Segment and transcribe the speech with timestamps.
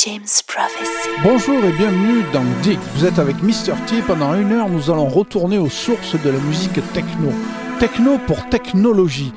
[0.00, 1.08] James Prophecy.
[1.22, 2.78] Bonjour et bienvenue dans Dick.
[2.94, 3.74] Vous êtes avec Mr.
[3.86, 4.00] T.
[4.06, 7.30] Pendant une heure, nous allons retourner aux sources de la musique techno.
[7.78, 9.34] Techno pour technologie.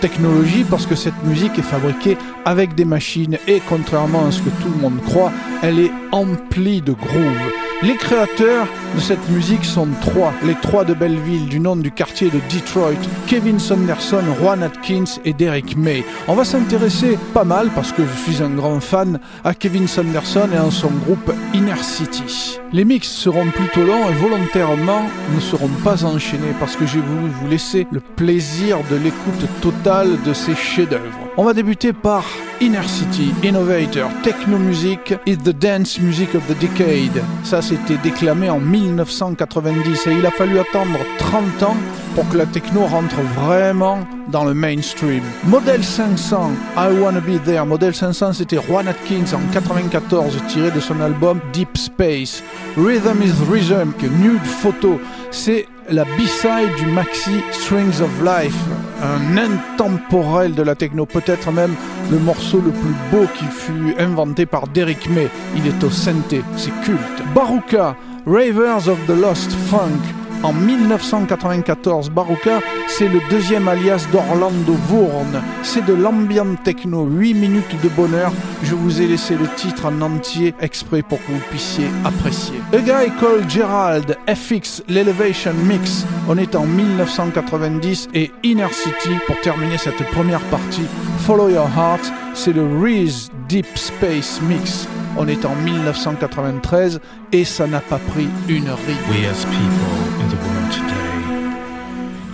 [0.00, 2.16] Technologie parce que cette musique est fabriquée
[2.46, 5.30] avec des machines et contrairement à ce que tout le monde croit,
[5.62, 7.67] elle est emplie de groove.
[7.80, 8.66] Les créateurs
[8.96, 12.98] de cette musique sont trois, les trois de Belleville du nom du quartier de Detroit,
[13.28, 16.04] Kevin Sanderson, Juan Atkins et Derek May.
[16.26, 20.48] On va s'intéresser pas mal, parce que je suis un grand fan, à Kevin Sanderson
[20.52, 22.58] et à son groupe Inner City.
[22.72, 27.30] Les mix seront plutôt longs et volontairement ne seront pas enchaînés parce que j'ai voulu
[27.30, 31.27] vous laisser le plaisir de l'écoute totale de ces chefs-d'œuvre.
[31.40, 32.24] On va débuter par
[32.60, 37.22] Inner City, Innovator, Techno Music is the Dance Music of the Decade.
[37.44, 41.76] Ça, c'était déclamé en 1990 et il a fallu attendre 30 ans
[42.16, 44.00] pour que la techno rentre vraiment
[44.32, 45.22] dans le mainstream.
[45.44, 47.64] Model 500, I Wanna Be There.
[47.64, 52.42] Model 500, c'était Juan Atkins en 94, tiré de son album Deep Space.
[52.76, 58.56] Rhythm is Rhythm, Nude Photo, c'est la B-side du maxi Strings of Life,
[59.02, 61.74] un intemporel de la techno, peut-être même
[62.10, 65.28] le morceau le plus beau qui fut inventé par Derek May.
[65.56, 67.22] Il est au synthé, c'est culte.
[67.34, 70.02] Baruka, Ravers of the Lost Funk,
[70.42, 72.10] en 1994.
[72.10, 75.42] Baruka, c'est le deuxième alias d'Orlando Vourne.
[75.62, 78.32] C'est de l'ambient techno, 8 minutes de bonheur.
[78.62, 82.60] Je vous ai laissé le titre en entier exprès pour que vous puissiez apprécier.
[82.72, 86.04] A Guy Called Gerald, FX, l'Elevation Mix.
[86.28, 90.86] On est en 1990 et Inner City pour terminer cette première partie.
[91.20, 94.86] Follow Your Heart, c'est le Reese Deep Space Mix.
[95.16, 97.00] On est en 1993
[97.32, 100.07] et ça n'a pas pris une ride.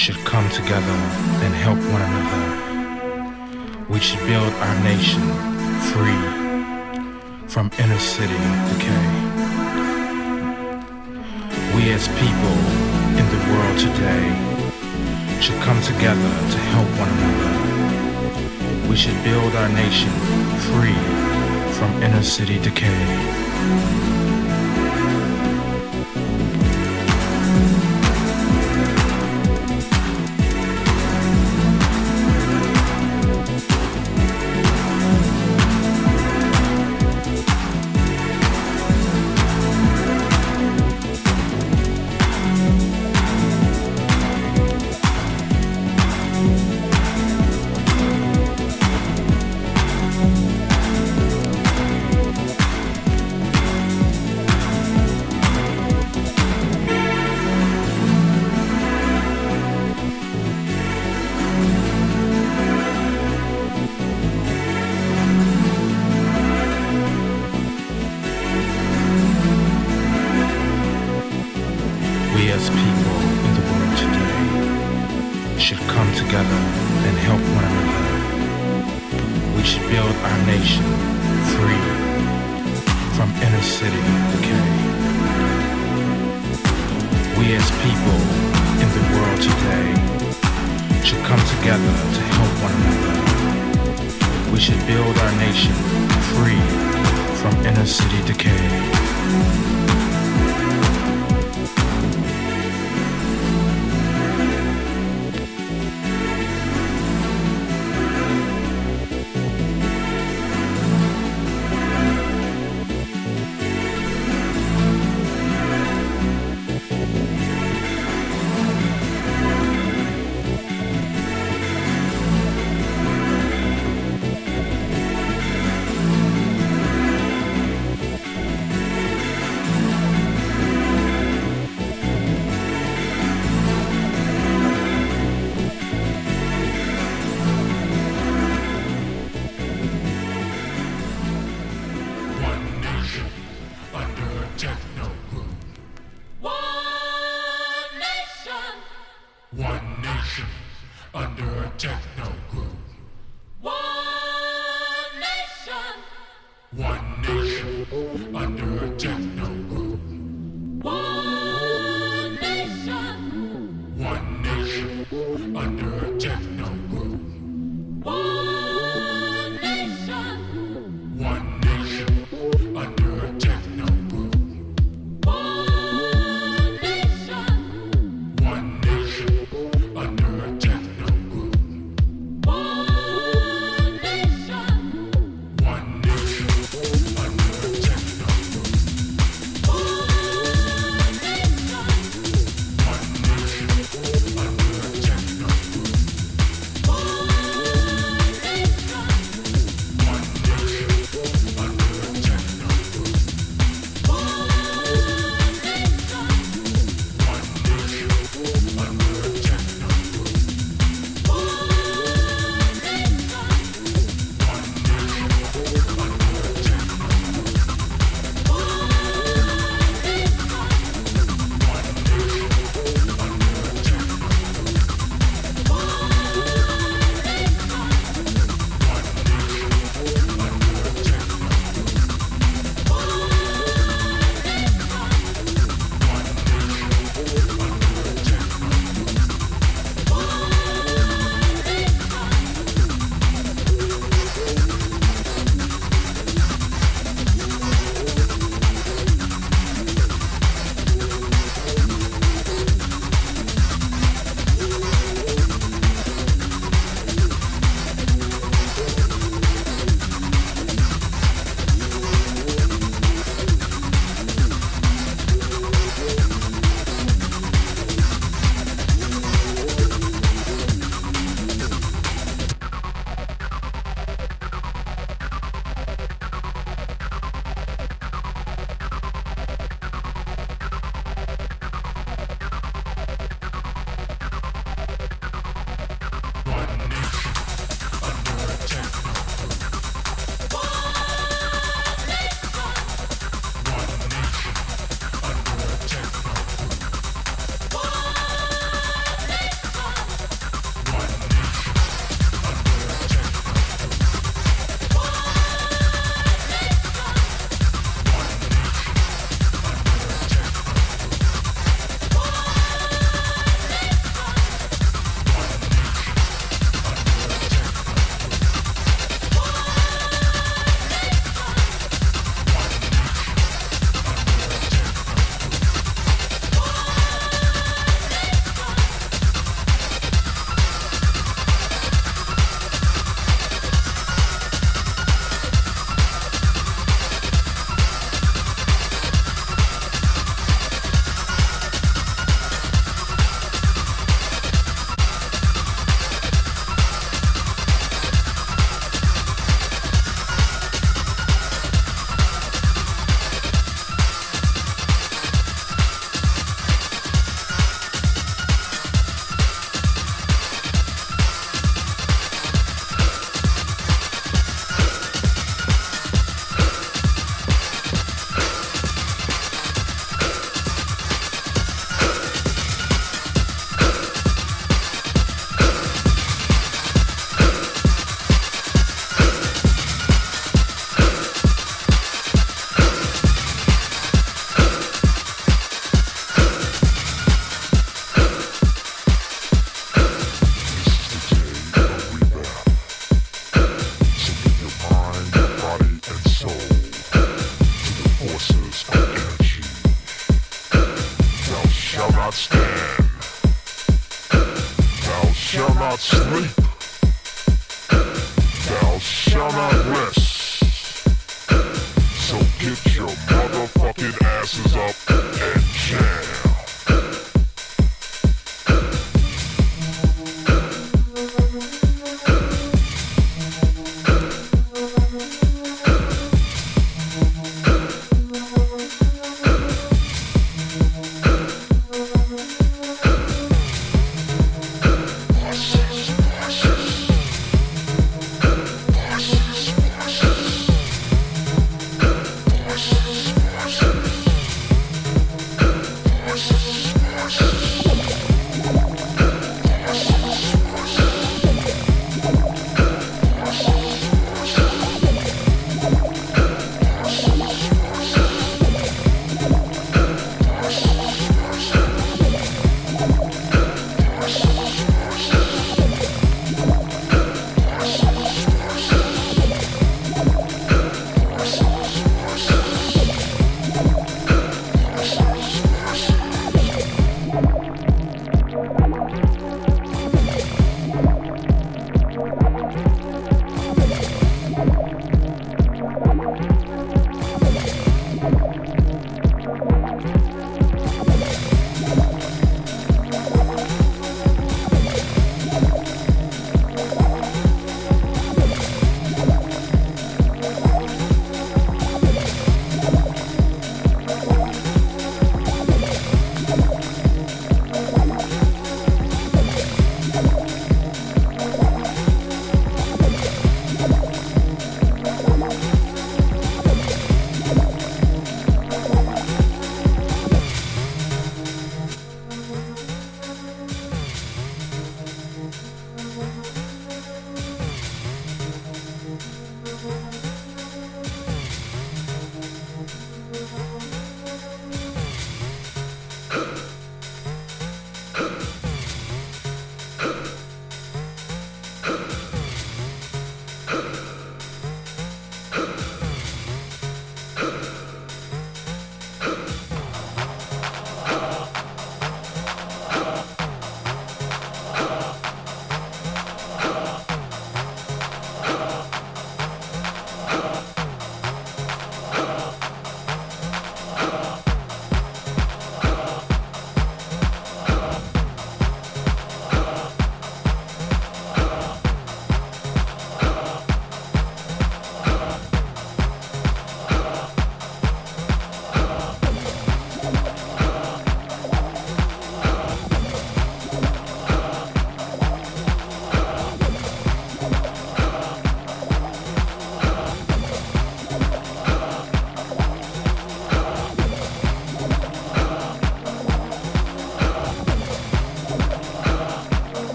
[0.00, 0.98] Should come together
[1.44, 3.84] and help one another.
[3.90, 5.20] We should build our nation
[5.92, 6.24] free
[7.46, 8.40] from inner city
[8.72, 9.06] decay.
[11.76, 12.56] We as people
[13.20, 14.24] in the world today
[15.38, 18.88] should come together to help one another.
[18.88, 20.12] We should build our nation
[20.70, 21.00] free
[21.76, 23.99] from inner city decay.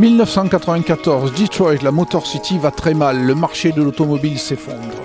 [0.00, 4.96] 1994, Detroit, la Motor City va très mal, le marché de l'automobile s'effondre.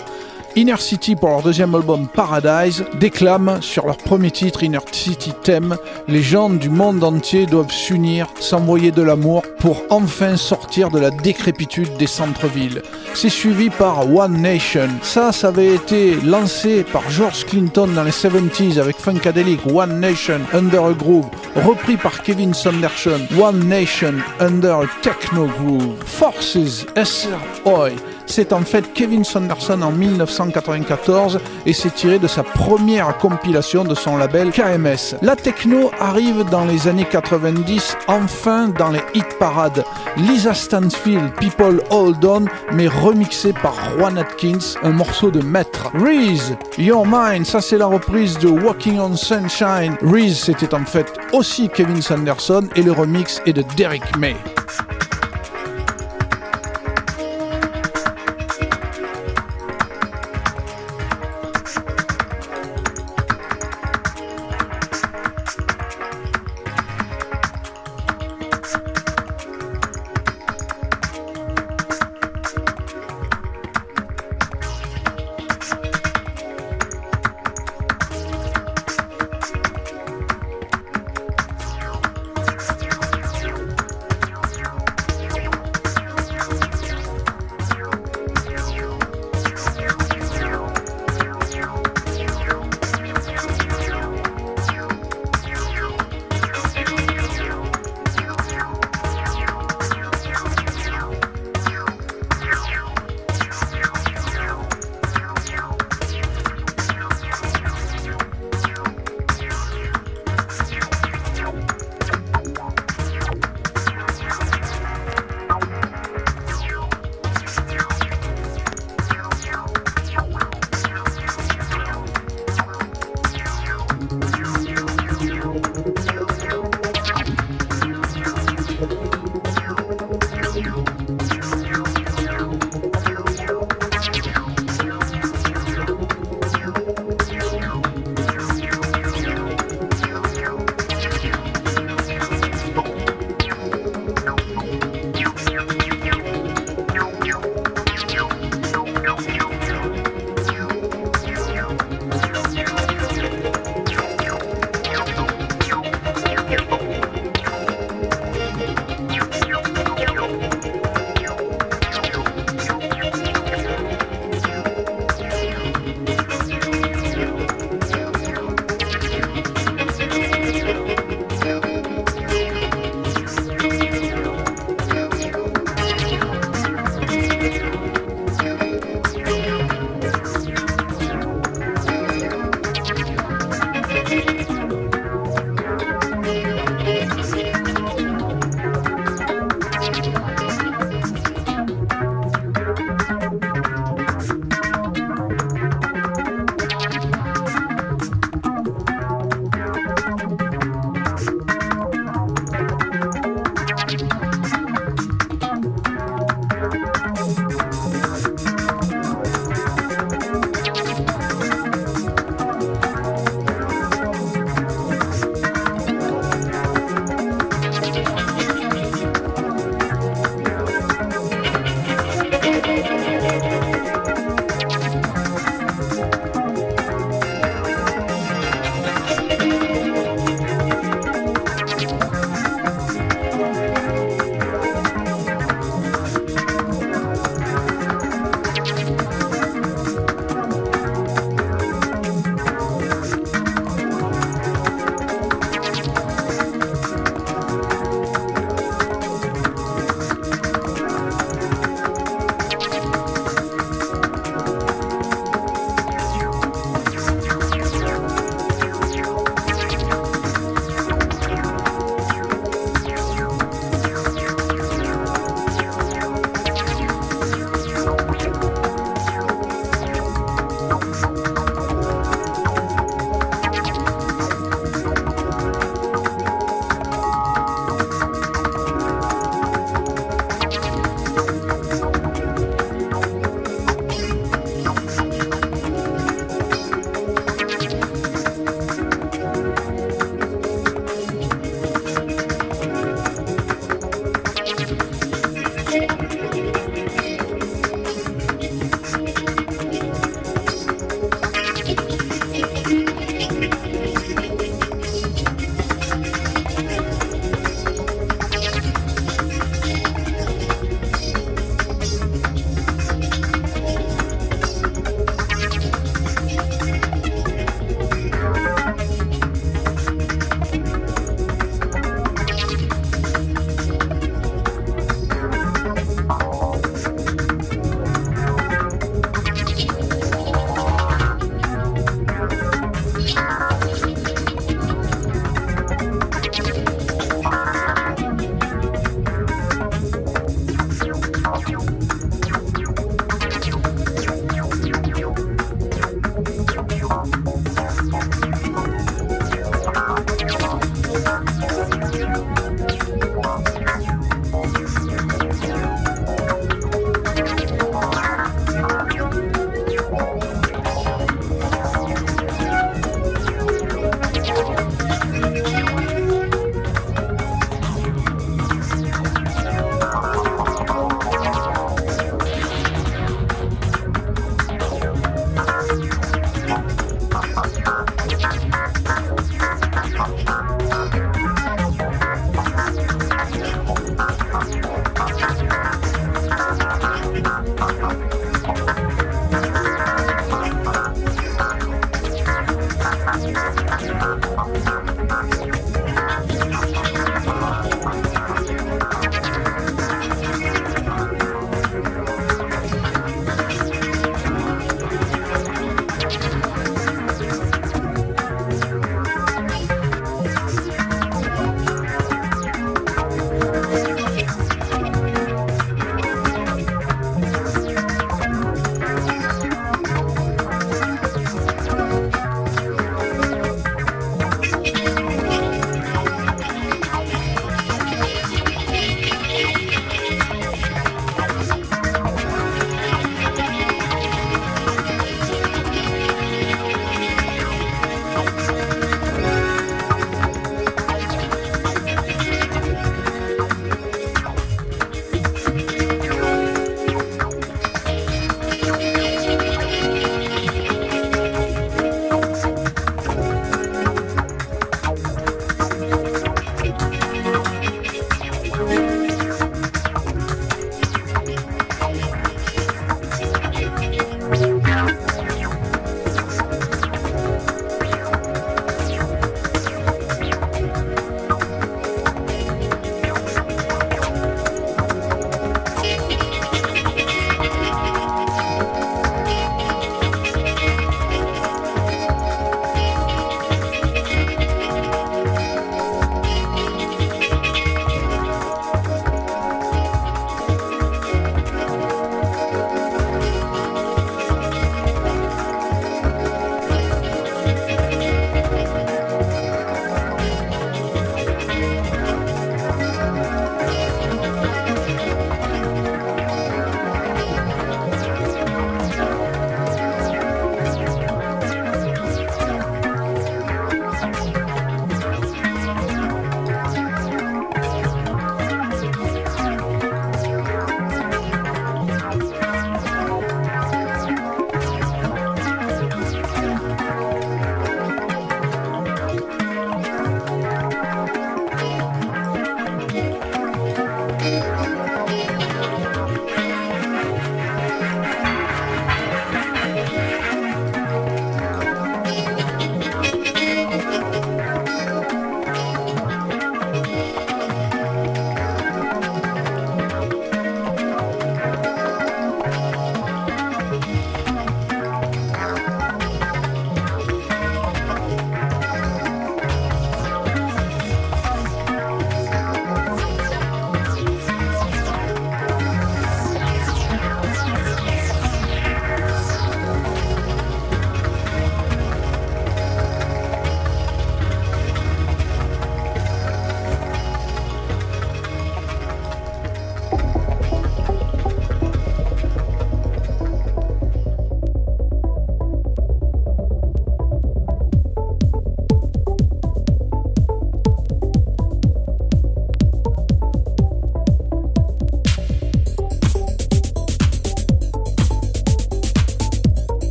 [0.56, 5.76] Inner City, pour leur deuxième album Paradise, déclament sur leur premier titre Inner City Theme
[6.08, 11.12] Les gens du monde entier doivent s'unir, s'envoyer de l'amour pour enfin sortir de la
[11.12, 12.82] décrépitude des centres-villes.
[13.16, 14.90] C'est suivi par One Nation.
[15.02, 20.42] Ça, ça avait été lancé par George Clinton dans les 70s avec Funkadelic, One Nation
[20.54, 25.96] Under a Groove, repris par Kevin Sanderson, One Nation Under a Techno Groove.
[26.06, 27.92] Forces, SR Oi.
[28.26, 33.96] C'est en fait Kevin Sanderson en 1994 et c'est tiré de sa première compilation de
[33.96, 35.18] son label KMS.
[35.22, 39.84] La techno arrive dans les années 90, enfin dans les hit parades.
[40.18, 45.92] Lisa Stansfield, People Hold On, mais remixé par Juan Atkins, un morceau de maître.
[45.94, 49.96] Reese, Your Mind, ça c'est la reprise de Walking on Sunshine.
[50.02, 54.36] Reese, c'était en fait aussi Kevin Sanderson et le remix est de Derek May.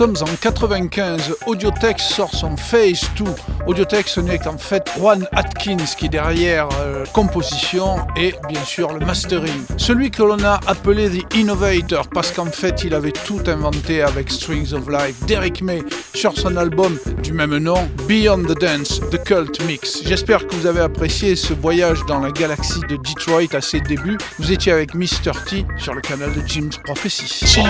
[0.00, 1.36] Sommes en 95.
[1.46, 3.26] Audiotech sort son Phase 2.
[3.66, 9.04] Audiotech, ce n'est qu'en fait Juan Atkins qui derrière euh, composition et bien sûr le
[9.04, 9.64] mastering.
[9.76, 14.30] Celui que l'on a appelé The Innovator parce qu'en fait il avait tout inventé avec
[14.30, 15.16] Strings of Life.
[15.26, 15.82] Derek May
[16.14, 20.02] sur son album du même nom, Beyond the Dance, The Cult Mix.
[20.04, 24.18] J'espère que vous avez apprécié ce voyage dans la galaxie de Detroit à ses débuts.
[24.38, 25.32] Vous étiez avec Mr.
[25.48, 27.60] T sur le canal de Jim's Prophecy.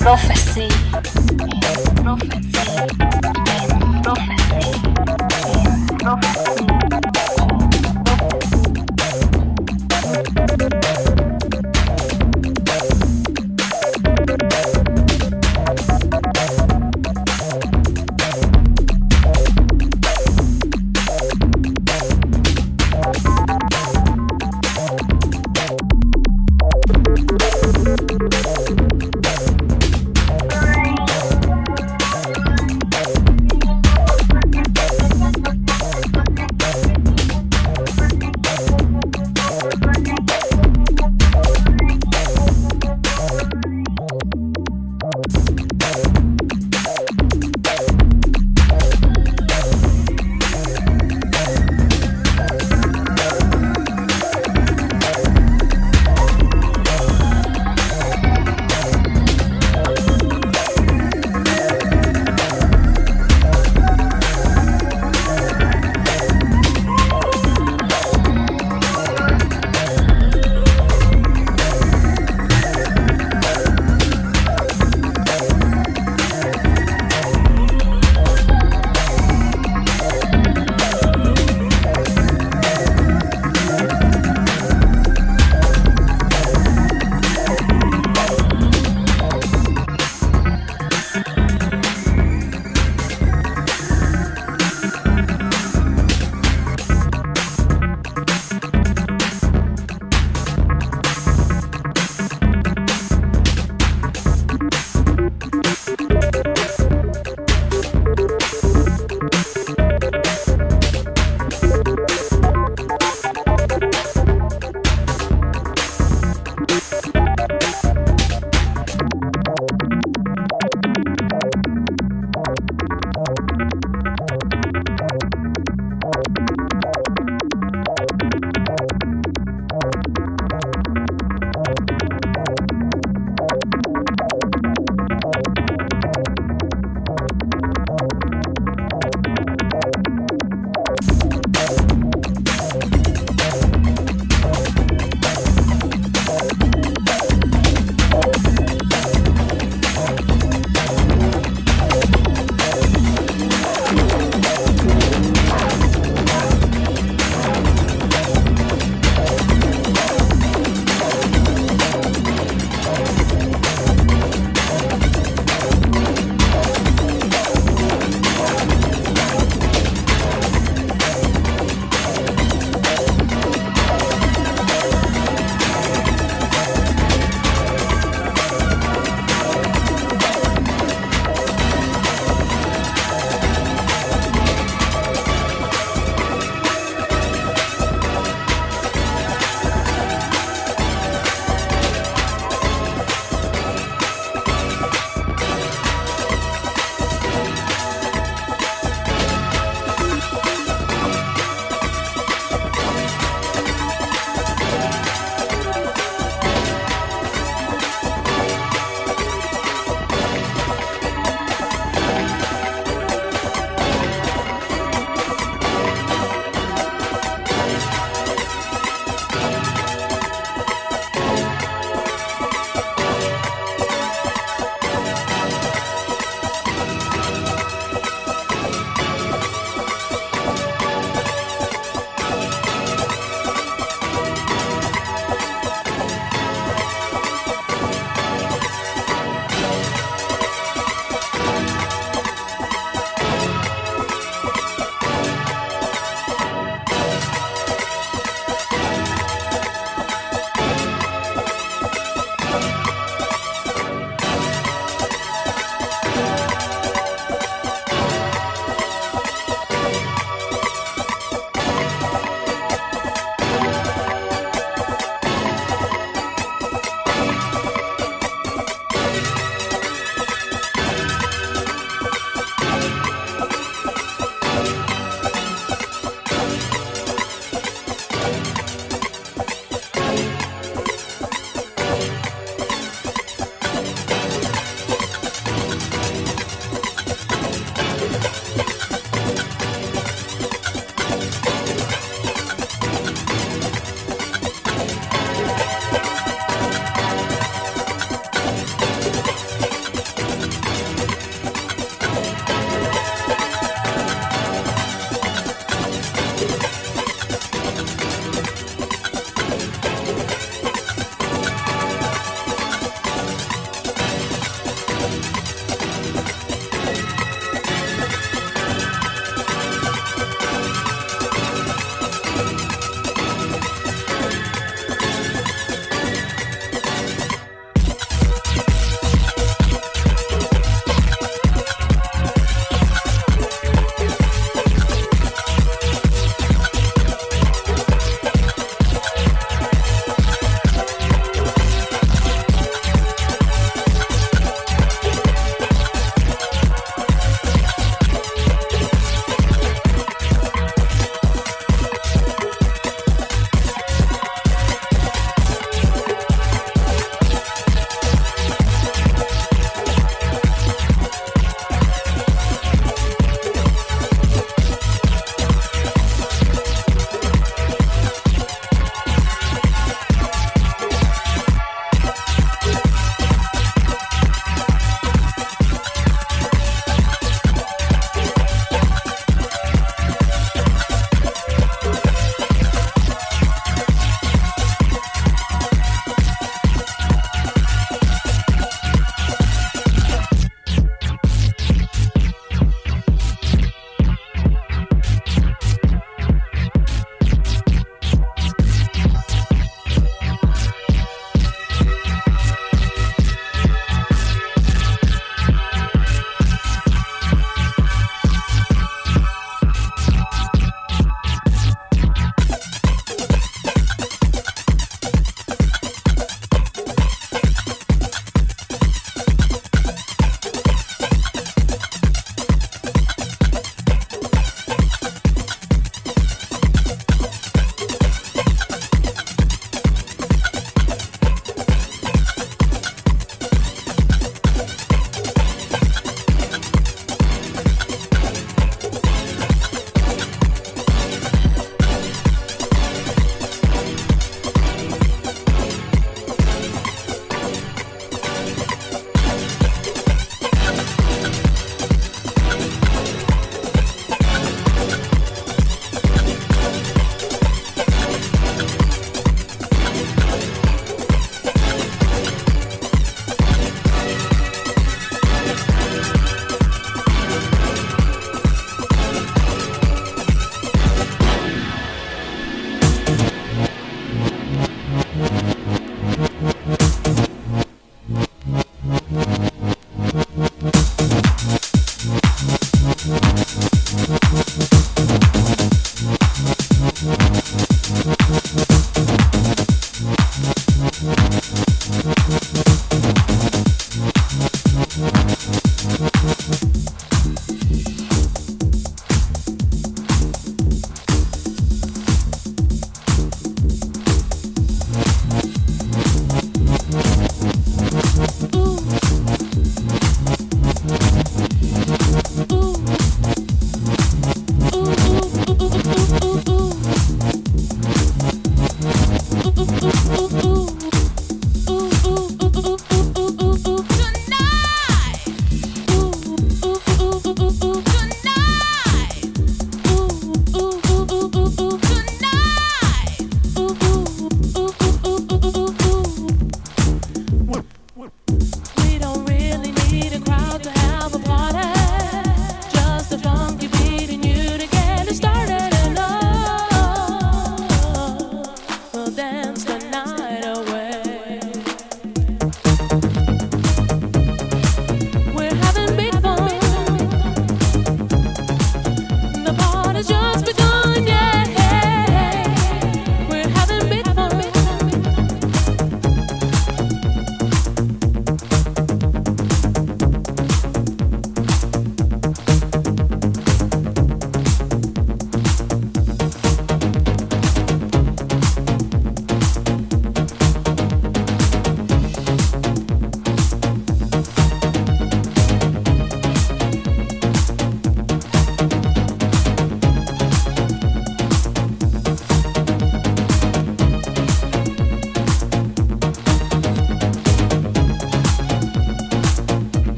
[0.00, 0.68] Prophecy.
[2.04, 3.29] Prophecy.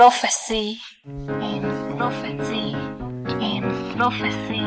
[0.00, 0.80] Prophecy.
[1.26, 1.92] Prophecy.
[1.98, 2.74] Prophecy.
[3.98, 4.62] Prophecy.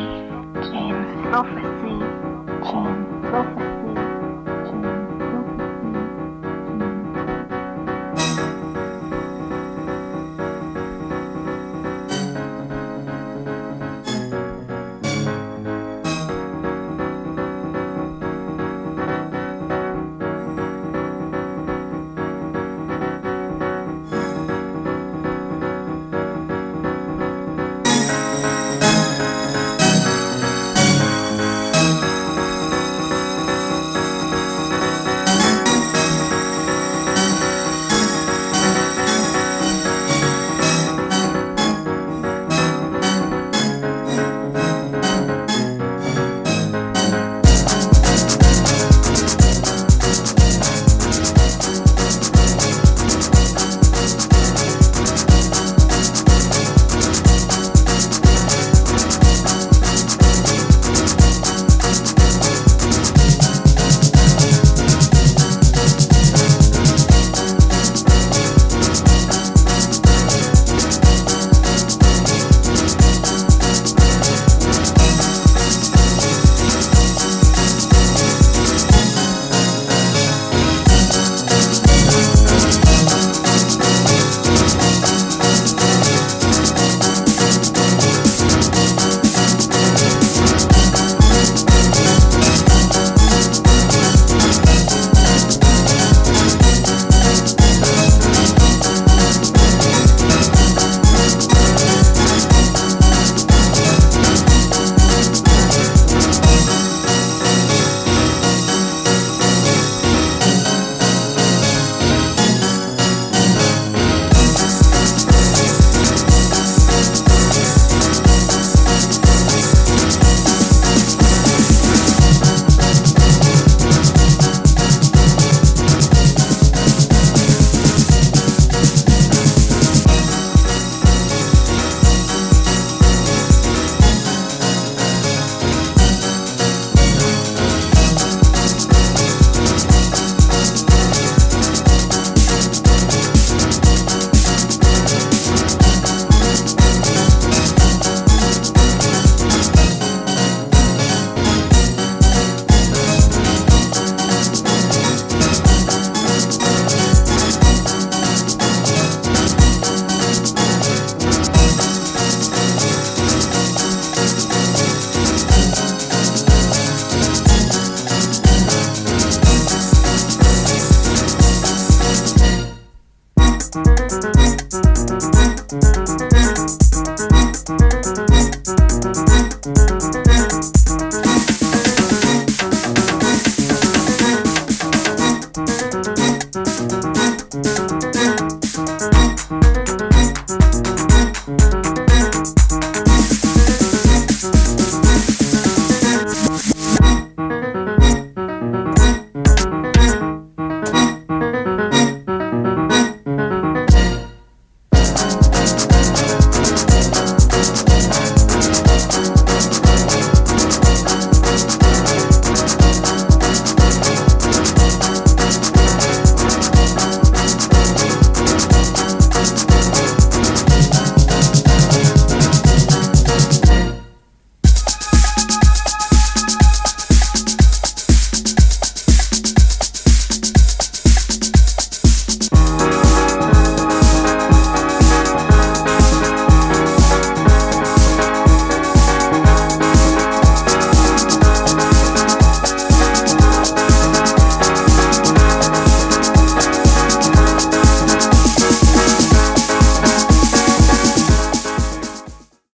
[1.31, 2.12] Prophecy.